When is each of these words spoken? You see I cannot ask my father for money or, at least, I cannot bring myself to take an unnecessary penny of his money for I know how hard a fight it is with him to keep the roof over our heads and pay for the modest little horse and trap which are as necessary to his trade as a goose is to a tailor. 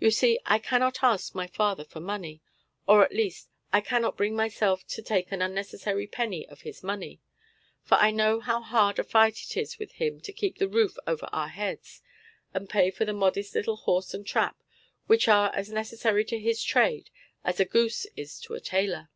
You 0.00 0.10
see 0.10 0.40
I 0.46 0.58
cannot 0.58 1.00
ask 1.00 1.32
my 1.32 1.46
father 1.46 1.84
for 1.84 2.00
money 2.00 2.42
or, 2.88 3.04
at 3.04 3.14
least, 3.14 3.48
I 3.72 3.80
cannot 3.80 4.16
bring 4.16 4.34
myself 4.34 4.84
to 4.88 5.00
take 5.00 5.30
an 5.30 5.42
unnecessary 5.42 6.08
penny 6.08 6.44
of 6.48 6.62
his 6.62 6.82
money 6.82 7.20
for 7.84 7.94
I 7.94 8.10
know 8.10 8.40
how 8.40 8.62
hard 8.62 8.98
a 8.98 9.04
fight 9.04 9.40
it 9.40 9.56
is 9.56 9.78
with 9.78 9.92
him 9.92 10.20
to 10.22 10.32
keep 10.32 10.58
the 10.58 10.66
roof 10.66 10.96
over 11.06 11.28
our 11.30 11.46
heads 11.50 12.02
and 12.52 12.68
pay 12.68 12.90
for 12.90 13.04
the 13.04 13.12
modest 13.12 13.54
little 13.54 13.76
horse 13.76 14.12
and 14.12 14.26
trap 14.26 14.60
which 15.06 15.28
are 15.28 15.54
as 15.54 15.70
necessary 15.70 16.24
to 16.24 16.40
his 16.40 16.60
trade 16.64 17.08
as 17.44 17.60
a 17.60 17.64
goose 17.64 18.08
is 18.16 18.40
to 18.40 18.54
a 18.54 18.60
tailor. 18.60 19.08